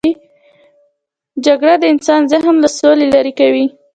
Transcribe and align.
جګړه 1.45 1.75
د 1.79 1.83
انسان 1.93 2.21
ذهن 2.31 2.55
له 2.63 2.69
سولې 2.79 3.05
لیرې 3.13 3.33
کوي 3.39 3.65